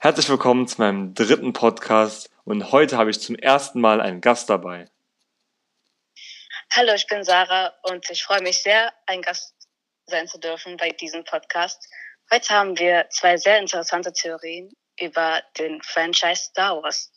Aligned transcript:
Herzlich 0.00 0.28
willkommen 0.28 0.68
zu 0.68 0.80
meinem 0.80 1.12
dritten 1.12 1.52
Podcast 1.52 2.30
und 2.44 2.70
heute 2.70 2.96
habe 2.96 3.10
ich 3.10 3.20
zum 3.20 3.34
ersten 3.34 3.80
Mal 3.80 4.00
einen 4.00 4.20
Gast 4.20 4.48
dabei. 4.48 4.88
Hallo, 6.70 6.92
ich 6.94 7.08
bin 7.08 7.24
Sarah 7.24 7.72
und 7.82 8.08
ich 8.08 8.22
freue 8.22 8.40
mich 8.40 8.62
sehr, 8.62 8.92
ein 9.06 9.22
Gast 9.22 9.56
sein 10.06 10.28
zu 10.28 10.38
dürfen 10.38 10.76
bei 10.76 10.90
diesem 10.90 11.24
Podcast. 11.24 11.84
Heute 12.32 12.48
haben 12.50 12.78
wir 12.78 13.08
zwei 13.10 13.36
sehr 13.38 13.58
interessante 13.58 14.12
Theorien 14.12 14.70
über 15.00 15.42
den 15.58 15.82
Franchise 15.82 16.42
Star 16.44 16.80
Wars. 16.80 17.10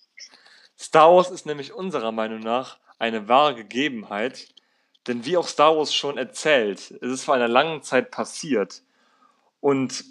Star 0.75 1.13
Wars 1.13 1.29
ist 1.29 1.45
nämlich 1.45 1.73
unserer 1.73 2.11
Meinung 2.11 2.39
nach 2.39 2.79
eine 2.97 3.27
wahre 3.27 3.53
Gegebenheit, 3.53 4.47
denn 5.05 5.23
wie 5.23 5.37
auch 5.37 5.47
Star 5.47 5.77
Wars 5.77 5.93
schon 5.93 6.17
erzählt, 6.17 6.89
ist 6.89 7.11
es 7.11 7.23
vor 7.23 7.35
einer 7.35 7.47
langen 7.47 7.83
Zeit 7.83 8.09
passiert. 8.09 8.81
Und 9.59 10.03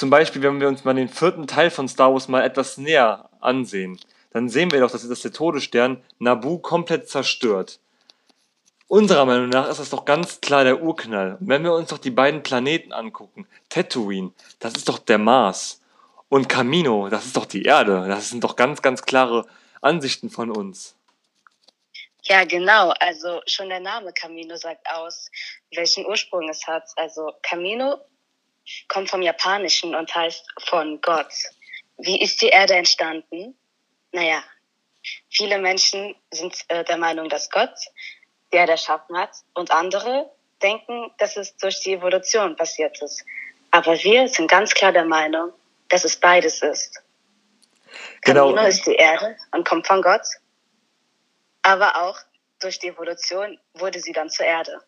zum 0.00 0.08
Beispiel, 0.08 0.40
wenn 0.40 0.62
wir 0.62 0.68
uns 0.68 0.82
mal 0.84 0.94
den 0.94 1.10
vierten 1.10 1.46
Teil 1.46 1.68
von 1.68 1.86
Star 1.86 2.10
Wars 2.14 2.26
mal 2.26 2.42
etwas 2.42 2.78
näher 2.78 3.28
ansehen, 3.38 4.00
dann 4.30 4.48
sehen 4.48 4.70
wir 4.70 4.80
doch, 4.80 4.90
dass, 4.90 5.06
dass 5.06 5.20
der 5.20 5.30
Todesstern 5.30 6.02
Naboo 6.18 6.56
komplett 6.56 7.10
zerstört. 7.10 7.80
Unserer 8.88 9.26
Meinung 9.26 9.50
nach 9.50 9.68
ist 9.68 9.78
das 9.78 9.90
doch 9.90 10.06
ganz 10.06 10.40
klar 10.40 10.64
der 10.64 10.82
Urknall. 10.82 11.36
Und 11.38 11.48
wenn 11.50 11.64
wir 11.64 11.74
uns 11.74 11.90
doch 11.90 11.98
die 11.98 12.10
beiden 12.10 12.42
Planeten 12.42 12.94
angucken, 12.94 13.46
Tatooine, 13.68 14.32
das 14.58 14.72
ist 14.72 14.88
doch 14.88 14.98
der 15.00 15.18
Mars. 15.18 15.82
Und 16.30 16.48
Camino, 16.48 17.10
das 17.10 17.26
ist 17.26 17.36
doch 17.36 17.44
die 17.44 17.64
Erde. 17.64 18.06
Das 18.08 18.30
sind 18.30 18.42
doch 18.42 18.56
ganz, 18.56 18.80
ganz 18.80 19.02
klare 19.02 19.44
Ansichten 19.82 20.30
von 20.30 20.50
uns. 20.50 20.96
Ja, 22.22 22.44
genau. 22.44 22.94
Also 23.00 23.42
schon 23.46 23.68
der 23.68 23.80
Name 23.80 24.14
Camino 24.14 24.56
sagt 24.56 24.86
aus, 24.88 25.30
welchen 25.74 26.06
Ursprung 26.06 26.48
es 26.48 26.66
hat. 26.66 26.84
Also 26.96 27.34
Camino 27.42 27.98
kommt 28.88 29.10
vom 29.10 29.22
Japanischen 29.22 29.94
und 29.94 30.14
heißt 30.14 30.46
von 30.66 31.00
Gott. 31.00 31.32
Wie 31.98 32.20
ist 32.20 32.40
die 32.42 32.48
Erde 32.48 32.74
entstanden? 32.74 33.56
Naja, 34.12 34.42
viele 35.30 35.58
Menschen 35.58 36.14
sind 36.30 36.56
äh, 36.68 36.84
der 36.84 36.96
Meinung, 36.96 37.28
dass 37.28 37.50
Gott 37.50 37.74
die 38.52 38.56
Erde 38.56 38.72
erschaffen 38.72 39.16
hat 39.16 39.30
und 39.54 39.70
andere 39.70 40.30
denken, 40.62 41.10
dass 41.18 41.36
es 41.36 41.56
durch 41.56 41.80
die 41.80 41.94
Evolution 41.94 42.56
passiert 42.56 43.00
ist. 43.02 43.24
Aber 43.70 44.02
wir 44.02 44.28
sind 44.28 44.50
ganz 44.50 44.74
klar 44.74 44.92
der 44.92 45.04
Meinung, 45.04 45.52
dass 45.88 46.04
es 46.04 46.16
beides 46.16 46.62
ist. 46.62 47.00
Genau. 48.22 48.48
Camino 48.48 48.66
ist 48.66 48.86
die 48.86 48.94
Erde 48.94 49.36
und 49.52 49.66
kommt 49.66 49.86
von 49.86 50.02
Gott, 50.02 50.26
aber 51.62 52.02
auch 52.02 52.18
durch 52.60 52.78
die 52.78 52.88
Evolution 52.88 53.58
wurde 53.74 54.00
sie 54.00 54.12
dann 54.12 54.28
zur 54.28 54.46
Erde. 54.46 54.80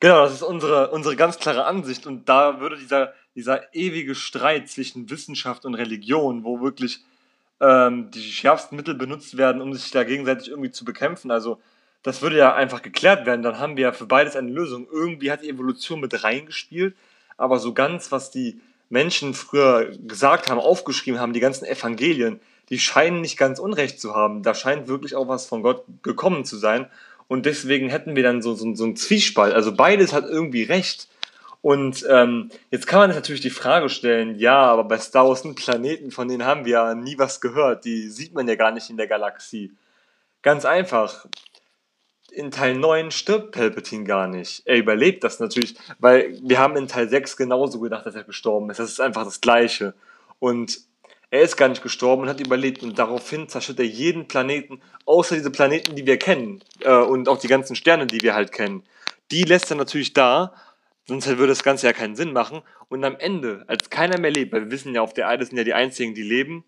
Genau, 0.00 0.22
das 0.24 0.32
ist 0.32 0.42
unsere, 0.42 0.90
unsere 0.90 1.14
ganz 1.14 1.38
klare 1.38 1.64
Ansicht. 1.66 2.06
Und 2.06 2.28
da 2.28 2.60
würde 2.60 2.76
dieser, 2.78 3.12
dieser 3.34 3.74
ewige 3.74 4.14
Streit 4.14 4.68
zwischen 4.68 5.10
Wissenschaft 5.10 5.64
und 5.66 5.74
Religion, 5.74 6.42
wo 6.42 6.60
wirklich 6.62 7.00
ähm, 7.60 8.10
die 8.10 8.22
schärfsten 8.22 8.76
Mittel 8.76 8.94
benutzt 8.94 9.36
werden, 9.36 9.60
um 9.60 9.74
sich 9.74 9.90
da 9.90 10.04
gegenseitig 10.04 10.48
irgendwie 10.48 10.70
zu 10.70 10.84
bekämpfen, 10.84 11.30
also 11.30 11.60
das 12.02 12.22
würde 12.22 12.38
ja 12.38 12.54
einfach 12.54 12.80
geklärt 12.80 13.26
werden. 13.26 13.42
Dann 13.42 13.58
haben 13.58 13.76
wir 13.76 13.82
ja 13.84 13.92
für 13.92 14.06
beides 14.06 14.34
eine 14.34 14.50
Lösung. 14.50 14.88
Irgendwie 14.90 15.30
hat 15.30 15.42
die 15.42 15.50
Evolution 15.50 16.00
mit 16.00 16.24
reingespielt, 16.24 16.96
aber 17.36 17.58
so 17.58 17.74
ganz, 17.74 18.10
was 18.10 18.30
die 18.30 18.58
Menschen 18.88 19.34
früher 19.34 19.90
gesagt 19.98 20.48
haben, 20.50 20.58
aufgeschrieben 20.58 21.20
haben, 21.20 21.34
die 21.34 21.40
ganzen 21.40 21.66
Evangelien, 21.66 22.40
die 22.70 22.78
scheinen 22.78 23.20
nicht 23.20 23.36
ganz 23.36 23.58
unrecht 23.58 24.00
zu 24.00 24.14
haben. 24.14 24.42
Da 24.42 24.54
scheint 24.54 24.88
wirklich 24.88 25.14
auch 25.14 25.28
was 25.28 25.46
von 25.46 25.62
Gott 25.62 25.84
gekommen 26.02 26.46
zu 26.46 26.56
sein. 26.56 26.86
Und 27.30 27.46
deswegen 27.46 27.88
hätten 27.90 28.16
wir 28.16 28.24
dann 28.24 28.42
so, 28.42 28.54
so, 28.54 28.74
so 28.74 28.82
einen 28.82 28.96
Zwiespalt. 28.96 29.54
Also 29.54 29.72
beides 29.72 30.12
hat 30.12 30.24
irgendwie 30.24 30.64
recht. 30.64 31.06
Und 31.62 32.04
ähm, 32.10 32.50
jetzt 32.72 32.88
kann 32.88 32.98
man 32.98 33.10
natürlich 33.10 33.40
die 33.40 33.50
Frage 33.50 33.88
stellen, 33.88 34.36
ja, 34.40 34.60
aber 34.60 34.82
bei 34.82 34.98
Star 34.98 35.28
Wars 35.28 35.42
sind 35.42 35.54
Planeten, 35.54 36.10
von 36.10 36.26
denen 36.26 36.44
haben 36.44 36.64
wir 36.64 36.72
ja 36.72 36.94
nie 36.96 37.18
was 37.18 37.40
gehört. 37.40 37.84
Die 37.84 38.08
sieht 38.08 38.34
man 38.34 38.48
ja 38.48 38.56
gar 38.56 38.72
nicht 38.72 38.90
in 38.90 38.96
der 38.96 39.06
Galaxie. 39.06 39.72
Ganz 40.42 40.64
einfach. 40.64 41.26
In 42.32 42.50
Teil 42.50 42.74
9 42.74 43.12
stirbt 43.12 43.52
Palpatine 43.52 44.02
gar 44.02 44.26
nicht. 44.26 44.62
Er 44.64 44.78
überlebt 44.78 45.22
das 45.22 45.38
natürlich, 45.38 45.76
weil 46.00 46.36
wir 46.42 46.58
haben 46.58 46.76
in 46.76 46.88
Teil 46.88 47.08
6 47.08 47.36
genauso 47.36 47.78
gedacht, 47.78 48.06
dass 48.06 48.16
er 48.16 48.24
gestorben 48.24 48.68
ist. 48.70 48.80
Das 48.80 48.90
ist 48.90 49.00
einfach 49.00 49.22
das 49.22 49.40
Gleiche. 49.40 49.94
Und 50.40 50.80
er 51.30 51.42
ist 51.42 51.56
gar 51.56 51.68
nicht 51.68 51.82
gestorben 51.82 52.22
und 52.22 52.28
hat 52.28 52.40
überlebt 52.40 52.82
und 52.82 52.98
daraufhin 52.98 53.48
zerstört 53.48 53.78
er 53.78 53.86
jeden 53.86 54.26
Planeten, 54.26 54.80
außer 55.06 55.36
diese 55.36 55.50
Planeten, 55.50 55.94
die 55.94 56.06
wir 56.06 56.18
kennen 56.18 56.62
äh, 56.80 56.92
und 56.92 57.28
auch 57.28 57.38
die 57.38 57.48
ganzen 57.48 57.76
Sterne, 57.76 58.06
die 58.06 58.20
wir 58.20 58.34
halt 58.34 58.52
kennen. 58.52 58.82
Die 59.30 59.44
lässt 59.44 59.70
er 59.70 59.76
natürlich 59.76 60.12
da, 60.12 60.52
sonst 61.06 61.28
würde 61.28 61.46
das 61.46 61.62
Ganze 61.62 61.86
ja 61.86 61.92
keinen 61.92 62.16
Sinn 62.16 62.32
machen. 62.32 62.62
Und 62.88 63.04
am 63.04 63.16
Ende, 63.16 63.64
als 63.68 63.90
keiner 63.90 64.18
mehr 64.18 64.32
lebt, 64.32 64.52
weil 64.52 64.64
wir 64.64 64.70
wissen 64.72 64.94
ja, 64.94 65.02
auf 65.02 65.14
der 65.14 65.30
Erde 65.30 65.46
sind 65.46 65.56
ja 65.56 65.64
die 65.64 65.74
einzigen, 65.74 66.14
die 66.14 66.22
leben, 66.22 66.64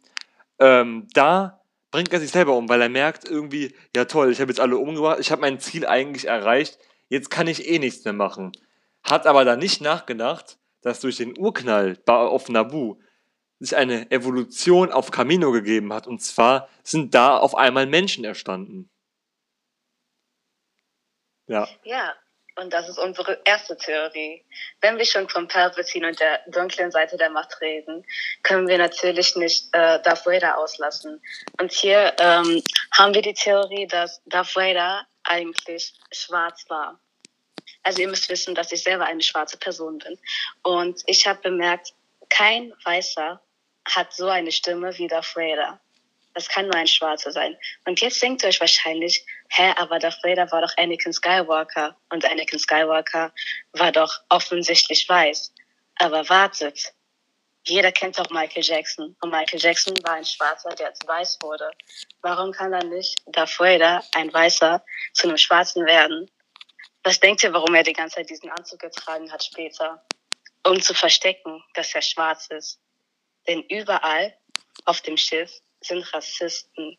ähm, 0.61 1.09
da 1.13 1.61
bringt 1.91 2.13
er 2.13 2.21
sich 2.21 2.31
selber 2.31 2.57
um, 2.57 2.69
weil 2.69 2.81
er 2.81 2.89
merkt 2.89 3.29
irgendwie, 3.29 3.75
ja 3.95 4.05
toll, 4.05 4.31
ich 4.31 4.41
habe 4.41 4.51
jetzt 4.51 4.61
alle 4.61 4.77
umgebracht, 4.77 5.19
ich 5.21 5.33
habe 5.33 5.41
mein 5.41 5.59
Ziel 5.59 5.87
eigentlich 5.87 6.29
erreicht, 6.29 6.79
jetzt 7.09 7.31
kann 7.31 7.49
ich 7.49 7.69
eh 7.69 7.81
nichts 7.81 8.05
mehr 8.05 8.15
machen. 8.15 8.53
Hat 9.03 9.27
aber 9.27 9.45
da 9.45 9.57
nicht 9.57 9.81
nachgedacht, 9.81 10.59
dass 10.83 11.01
durch 11.01 11.17
den 11.17 11.37
Urknall 11.37 11.99
auf 12.07 12.49
Nabu 12.49 12.97
sich 13.63 13.77
eine 13.77 14.11
Evolution 14.11 14.91
auf 14.91 15.11
Camino 15.11 15.53
gegeben 15.53 15.93
hat. 15.93 16.07
Und 16.07 16.21
zwar 16.21 16.69
sind 16.83 17.15
da 17.15 17.39
auf 17.39 17.55
einmal 17.55 17.87
Menschen 17.87 18.25
erstanden. 18.25 18.91
Ja. 21.47 21.69
Ja, 21.85 22.15
und 22.57 22.73
das 22.73 22.89
ist 22.89 22.99
unsere 22.99 23.41
erste 23.45 23.77
Theorie. 23.77 24.45
Wenn 24.81 24.99
wir 24.99 25.05
schon 25.05 25.29
von 25.29 25.49
Palpatine 25.49 26.09
und 26.09 26.21
der 26.21 26.41
dunklen 26.49 26.91
Seite 26.91 27.17
der 27.17 27.31
Macht 27.31 27.61
reden, 27.61 28.05
können 28.43 28.67
wir 28.67 28.79
natürlich 28.79 29.37
nicht 29.37 29.69
äh, 29.73 30.03
Darth 30.03 30.27
Vader 30.27 30.59
auslassen. 30.59 31.23
Und 31.61 31.73
hier 31.73 32.15
ähm, 32.19 32.63
haben 32.97 33.15
wir 33.15 33.23
die 33.23 33.35
Theorie, 33.35 33.87
dass 33.87 34.23
Darth 34.27 34.55
Vader 34.57 35.07
eigentlich 35.25 35.95
schwarz 36.11 36.65
war. 36.69 36.99
Also 37.85 38.03
ihr 38.03 38.09
müsst 38.09 38.29
wissen, 38.29 38.55
dass 38.55 38.73
ich 38.73 38.83
selber 38.83 39.07
eine 39.07 39.23
schwarze 39.23 39.57
Person 39.57 39.99
bin. 39.99 40.19
Und 40.63 41.01
ich 41.07 41.27
habe 41.27 41.41
bemerkt, 41.41 41.95
kein 42.29 42.73
Weißer 42.85 43.41
hat 43.85 44.13
so 44.13 44.29
eine 44.29 44.53
Stimme 44.53 44.97
wie 44.99 45.09
Darth 45.09 45.37
Vader. 45.37 45.81
Das 46.35 46.49
kann 46.49 46.67
nur 46.67 46.75
ein 46.77 46.87
Schwarzer 46.87 47.31
sein. 47.31 47.57
Und 47.85 48.01
jetzt 48.01 48.23
denkt 48.23 48.43
ihr 48.43 48.49
euch 48.49 48.61
wahrscheinlich, 48.61 49.25
hä, 49.51 49.75
aber 49.77 49.99
Darth 49.99 50.23
Vader 50.23 50.51
war 50.51 50.63
doch 50.63 50.77
Anakin 50.79 51.13
Skywalker. 51.13 51.95
Und 52.09 52.25
Anakin 52.25 52.59
Skywalker 52.59 53.33
war 53.73 53.93
doch 53.93 54.21
offensichtlich 54.31 55.09
weiß. 55.09 55.53
Aber 55.97 56.29
wartet. 56.29 56.93
Jeder 57.65 57.93
kennt 57.93 58.19
doch 58.19 58.31
Michael 58.31 58.63
Jackson. 58.65 59.15
Und 59.21 59.31
Michael 59.31 59.61
Jackson 59.61 59.95
war 60.05 60.15
ein 60.15 60.25
Schwarzer, 60.25 60.71
der 60.71 60.89
jetzt 60.89 61.07
weiß 61.07 61.39
wurde. 61.43 61.71
Warum 62.23 62.51
kann 62.53 62.73
dann 62.73 62.89
nicht 62.89 63.21
Darth 63.27 63.59
Vader, 63.61 64.03
ein 64.15 64.33
Weißer, 64.33 64.83
zu 65.13 65.29
einem 65.29 65.37
Schwarzen 65.37 65.85
werden? 65.87 66.31
Was 67.05 67.21
denkt 67.21 67.43
ihr, 67.43 67.53
warum 67.53 67.75
er 67.75 67.83
die 67.83 67.93
ganze 67.93 68.17
Zeit 68.17 68.31
diesen 68.31 68.51
Anzug 68.51 68.81
getragen 68.81 69.31
hat 69.31 69.45
später? 69.45 70.05
Um 70.67 70.81
zu 70.81 70.95
verstecken, 70.95 71.63
dass 71.75 71.95
er 71.95 72.03
schwarz 72.03 72.47
ist. 72.49 72.82
Denn 73.47 73.63
überall 73.69 74.37
auf 74.85 75.01
dem 75.01 75.17
Schiff 75.17 75.51
sind 75.81 76.13
Rassisten. 76.13 76.99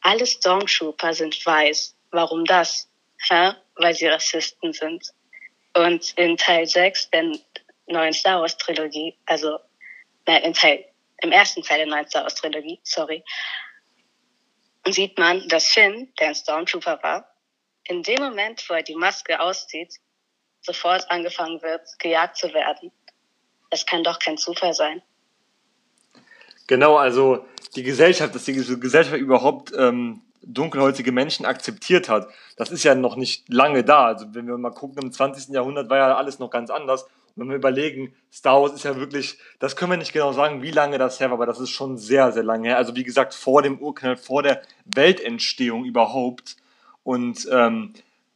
Alle 0.00 0.26
Stormtrooper 0.26 1.14
sind 1.14 1.44
weiß. 1.44 1.96
Warum 2.10 2.44
das? 2.44 2.90
Hä? 3.28 3.52
Weil 3.76 3.94
sie 3.94 4.06
Rassisten 4.06 4.72
sind. 4.72 5.12
Und 5.76 6.12
in 6.16 6.36
Teil 6.36 6.66
6 6.66 7.10
der 7.10 7.32
neuen 7.86 8.12
Star 8.12 8.40
Wars 8.40 8.56
Trilogie, 8.56 9.18
also 9.26 9.58
nein, 10.26 10.42
in 10.42 10.54
Teil, 10.54 10.84
im 11.22 11.32
ersten 11.32 11.62
Teil 11.62 11.78
der 11.78 11.86
neuen 11.86 12.06
Star 12.06 12.22
Wars 12.22 12.34
Trilogie, 12.36 12.80
sorry, 12.84 13.24
sieht 14.86 15.18
man, 15.18 15.48
dass 15.48 15.68
Finn, 15.68 16.12
der 16.20 16.28
ein 16.28 16.34
Stormtrooper 16.34 17.02
war, 17.02 17.34
in 17.84 18.02
dem 18.02 18.22
Moment, 18.22 18.68
wo 18.68 18.74
er 18.74 18.82
die 18.82 18.94
Maske 18.94 19.40
auszieht, 19.40 19.94
sofort 20.60 21.10
angefangen 21.10 21.60
wird, 21.62 21.86
gejagt 21.98 22.36
zu 22.36 22.52
werden. 22.54 22.92
Es 23.70 23.84
kann 23.84 24.04
doch 24.04 24.18
kein 24.18 24.38
Zufall 24.38 24.72
sein. 24.72 25.02
Genau, 26.66 26.96
also 26.96 27.44
die 27.76 27.82
Gesellschaft, 27.82 28.34
dass 28.34 28.44
die 28.44 28.54
Gesellschaft 28.54 29.16
überhaupt 29.16 29.72
ähm, 29.76 30.22
dunkelhäutige 30.42 31.12
Menschen 31.12 31.46
akzeptiert 31.46 32.08
hat, 32.08 32.28
das 32.56 32.70
ist 32.70 32.84
ja 32.84 32.94
noch 32.94 33.16
nicht 33.16 33.48
lange 33.52 33.84
da. 33.84 34.06
Also 34.06 34.26
wenn 34.32 34.46
wir 34.46 34.56
mal 34.58 34.70
gucken, 34.70 35.02
im 35.02 35.12
20. 35.12 35.48
Jahrhundert 35.48 35.90
war 35.90 35.98
ja 35.98 36.16
alles 36.16 36.38
noch 36.38 36.50
ganz 36.50 36.70
anders. 36.70 37.02
Und 37.02 37.42
wenn 37.42 37.48
wir 37.48 37.56
überlegen, 37.56 38.14
Star 38.32 38.62
Wars 38.62 38.72
ist 38.72 38.84
ja 38.84 38.96
wirklich, 38.96 39.38
das 39.58 39.74
können 39.74 39.90
wir 39.90 39.98
nicht 39.98 40.12
genau 40.12 40.32
sagen, 40.32 40.62
wie 40.62 40.70
lange 40.70 40.98
das 40.98 41.18
her 41.18 41.30
war, 41.30 41.34
aber 41.34 41.46
das 41.46 41.60
ist 41.60 41.70
schon 41.70 41.96
sehr, 41.98 42.32
sehr 42.32 42.44
lange 42.44 42.68
her. 42.68 42.76
Also 42.76 42.94
wie 42.94 43.02
gesagt, 43.02 43.34
vor 43.34 43.62
dem 43.62 43.78
Urknall, 43.78 44.16
vor 44.16 44.42
der 44.42 44.62
Weltentstehung 44.84 45.84
überhaupt. 45.84 46.56
Und 47.02 47.48
ähm, 47.50 47.92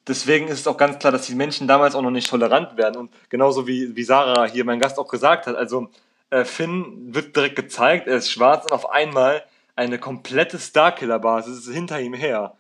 deswegen 0.07 0.49
ist 0.49 0.61
es 0.61 0.67
auch 0.67 0.77
ganz 0.77 0.99
klar, 0.99 1.13
dass 1.13 1.27
die 1.27 1.35
Menschen 1.35 1.69
damals 1.69 1.95
auch 1.95 2.03
noch 2.03 2.11
nicht 2.11 2.29
tolerant 2.29 2.77
werden. 2.77 2.97
Und 2.97 3.13
genauso 3.29 3.67
wie, 3.69 3.95
wie 3.95 4.03
Sarah 4.03 4.47
hier, 4.47 4.65
mein 4.65 4.81
Gast, 4.81 4.99
auch 4.99 5.09
gesagt 5.09 5.47
hat, 5.47 5.55
also 5.55 5.91
äh, 6.31 6.45
Finn 6.45 7.15
wird 7.15 7.37
direkt 7.37 7.57
gezeigt, 7.57 8.07
er 8.07 8.17
ist 8.17 8.31
schwarz 8.31 8.65
und 8.65 8.73
auf 8.73 8.91
einmal 8.91 9.45
eine 9.77 9.99
komplette 9.99 10.59
Starkiller-Basis 10.59 11.73
hinter 11.73 12.01
ihm 12.01 12.15
her. 12.15 12.57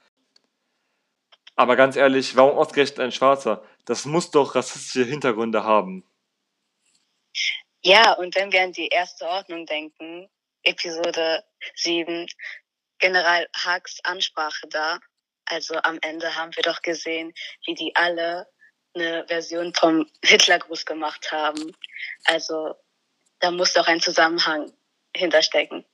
Aber 1.56 1.75
ganz 1.75 1.97
ehrlich, 1.97 2.37
warum 2.37 2.56
ausgerechnet 2.56 3.00
ein 3.00 3.12
Schwarzer? 3.12 3.65
Das 3.85 4.05
muss 4.05 4.31
doch 4.31 4.55
rassistische 4.55 5.05
Hintergründe 5.05 5.65
haben. 5.65 6.05
Ja, 7.82 8.12
und 8.12 8.37
wenn 8.37 8.53
wir 8.53 8.62
an 8.62 8.73
die 8.73 8.88
erste 8.88 9.26
Ordnung 9.26 9.67
denken, 9.67 10.29
Episode 10.62 11.44
7 11.75 12.26
General 12.99 13.49
Haags 13.55 13.99
Ansprache 14.05 14.69
da. 14.69 14.99
Also 15.47 15.76
am 15.82 15.99
Ende 16.03 16.35
haben 16.37 16.55
wir 16.56 16.62
doch 16.62 16.82
gesehen, 16.82 17.32
wie 17.65 17.75
die 17.75 17.94
alle 17.97 18.47
eine 18.94 19.25
Version 19.29 19.73
vom 19.75 20.06
Hitlergruß 20.25 20.85
gemacht 20.85 21.32
haben. 21.32 21.73
Also 22.25 22.75
da 23.40 23.50
muss 23.50 23.73
doch 23.73 23.87
ein 23.87 24.00
Zusammenhang 24.00 24.70
hinterstecken. 25.14 25.85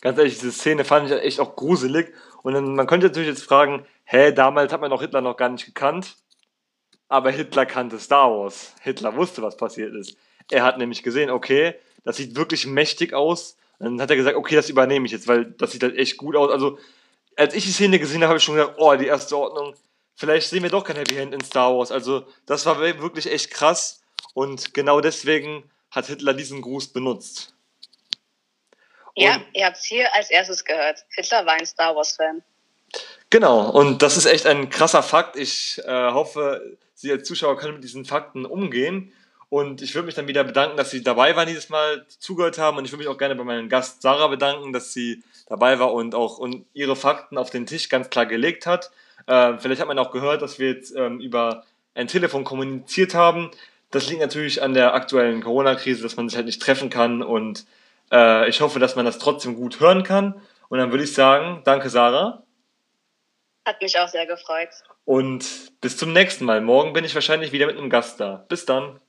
Ganz 0.00 0.18
ehrlich, 0.18 0.34
diese 0.34 0.52
Szene 0.52 0.84
fand 0.84 1.10
ich 1.10 1.16
echt 1.16 1.40
auch 1.40 1.56
gruselig. 1.56 2.14
Und 2.42 2.54
dann, 2.54 2.74
man 2.74 2.86
könnte 2.86 3.06
natürlich 3.06 3.28
jetzt 3.28 3.42
fragen, 3.42 3.86
hä, 4.04 4.32
damals 4.32 4.72
hat 4.72 4.80
man 4.80 4.90
doch 4.90 5.00
Hitler 5.00 5.20
noch 5.20 5.36
gar 5.36 5.48
nicht 5.48 5.66
gekannt. 5.66 6.16
Aber 7.08 7.30
Hitler 7.30 7.66
kannte 7.66 7.98
Star 7.98 8.30
Wars. 8.30 8.74
Hitler 8.80 9.16
wusste, 9.16 9.42
was 9.42 9.56
passiert 9.56 9.94
ist. 9.94 10.16
Er 10.50 10.62
hat 10.62 10.78
nämlich 10.78 11.02
gesehen, 11.02 11.30
okay, 11.30 11.74
das 12.04 12.16
sieht 12.16 12.36
wirklich 12.36 12.66
mächtig 12.66 13.12
aus. 13.12 13.56
Und 13.78 13.86
dann 13.86 14.00
hat 14.00 14.10
er 14.10 14.16
gesagt, 14.16 14.36
okay, 14.36 14.56
das 14.56 14.68
übernehme 14.68 15.06
ich 15.06 15.12
jetzt, 15.12 15.28
weil 15.28 15.46
das 15.46 15.72
sieht 15.72 15.82
halt 15.82 15.96
echt 15.96 16.16
gut 16.16 16.36
aus. 16.36 16.50
Also, 16.50 16.78
als 17.36 17.54
ich 17.54 17.64
die 17.64 17.72
Szene 17.72 17.98
gesehen 17.98 18.22
habe, 18.22 18.28
habe 18.28 18.38
ich 18.38 18.44
schon 18.44 18.56
gedacht, 18.56 18.74
oh, 18.78 18.94
die 18.94 19.06
erste 19.06 19.36
Ordnung. 19.36 19.74
Vielleicht 20.14 20.48
sehen 20.48 20.62
wir 20.62 20.70
doch 20.70 20.84
kein 20.84 20.96
Happy 20.96 21.16
End 21.16 21.32
in 21.32 21.44
Star 21.44 21.76
Wars. 21.76 21.92
Also, 21.92 22.26
das 22.46 22.66
war 22.66 22.80
wirklich 22.80 23.30
echt 23.30 23.50
krass. 23.50 24.02
Und 24.34 24.74
genau 24.74 25.00
deswegen 25.00 25.70
hat 25.98 26.06
Hitler 26.06 26.34
diesen 26.34 26.62
Gruß 26.62 26.88
benutzt. 26.92 27.54
Und 29.14 29.24
ja, 29.24 29.40
ihr 29.52 29.66
habt 29.66 29.76
es 29.76 29.84
hier 29.84 30.12
als 30.14 30.30
erstes 30.30 30.64
gehört. 30.64 31.04
Hitler 31.10 31.44
war 31.44 31.54
ein 31.54 31.66
Star 31.66 31.94
Wars-Fan. 31.94 32.42
Genau, 33.30 33.68
und 33.70 34.00
das 34.02 34.16
ist 34.16 34.26
echt 34.26 34.46
ein 34.46 34.70
krasser 34.70 35.02
Fakt. 35.02 35.36
Ich 35.36 35.80
äh, 35.84 36.10
hoffe, 36.12 36.78
Sie 36.94 37.12
als 37.12 37.26
Zuschauer 37.26 37.58
können 37.58 37.74
mit 37.74 37.84
diesen 37.84 38.04
Fakten 38.04 38.46
umgehen. 38.46 39.12
Und 39.50 39.82
ich 39.82 39.94
würde 39.94 40.06
mich 40.06 40.14
dann 40.14 40.28
wieder 40.28 40.44
bedanken, 40.44 40.76
dass 40.76 40.90
Sie 40.90 41.02
dabei 41.02 41.34
waren 41.36 41.48
dieses 41.48 41.68
Mal, 41.68 42.06
zugehört 42.08 42.58
haben. 42.58 42.76
Und 42.76 42.84
ich 42.84 42.92
würde 42.92 43.04
mich 43.04 43.08
auch 43.08 43.18
gerne 43.18 43.34
bei 43.34 43.44
meinem 43.44 43.68
Gast 43.68 44.02
Sarah 44.02 44.28
bedanken, 44.28 44.72
dass 44.72 44.92
sie 44.92 45.22
dabei 45.46 45.78
war 45.78 45.92
und 45.92 46.14
auch 46.14 46.38
und 46.38 46.66
ihre 46.74 46.96
Fakten 46.96 47.38
auf 47.38 47.50
den 47.50 47.66
Tisch 47.66 47.88
ganz 47.88 48.10
klar 48.10 48.26
gelegt 48.26 48.66
hat. 48.66 48.90
Äh, 49.26 49.58
vielleicht 49.58 49.80
hat 49.80 49.88
man 49.88 49.98
auch 49.98 50.10
gehört, 50.10 50.42
dass 50.42 50.58
wir 50.58 50.68
jetzt 50.68 50.94
ähm, 50.94 51.20
über 51.20 51.64
ein 51.94 52.08
Telefon 52.08 52.44
kommuniziert 52.44 53.14
haben. 53.14 53.50
Das 53.90 54.08
liegt 54.08 54.20
natürlich 54.20 54.62
an 54.62 54.74
der 54.74 54.94
aktuellen 54.94 55.42
Corona-Krise, 55.42 56.02
dass 56.02 56.16
man 56.16 56.28
sich 56.28 56.36
halt 56.36 56.46
nicht 56.46 56.60
treffen 56.60 56.90
kann. 56.90 57.22
Und 57.22 57.64
äh, 58.12 58.48
ich 58.48 58.60
hoffe, 58.60 58.78
dass 58.78 58.96
man 58.96 59.04
das 59.04 59.18
trotzdem 59.18 59.56
gut 59.56 59.80
hören 59.80 60.02
kann. 60.02 60.40
Und 60.68 60.78
dann 60.78 60.90
würde 60.90 61.04
ich 61.04 61.14
sagen, 61.14 61.62
danke 61.64 61.88
Sarah. 61.88 62.42
Hat 63.66 63.80
mich 63.80 63.98
auch 63.98 64.08
sehr 64.08 64.26
gefreut. 64.26 64.70
Und 65.04 65.80
bis 65.80 65.96
zum 65.96 66.12
nächsten 66.12 66.44
Mal. 66.44 66.60
Morgen 66.60 66.92
bin 66.92 67.04
ich 67.04 67.14
wahrscheinlich 67.14 67.52
wieder 67.52 67.66
mit 67.66 67.78
einem 67.78 67.90
Gast 67.90 68.20
da. 68.20 68.44
Bis 68.48 68.66
dann. 68.66 69.00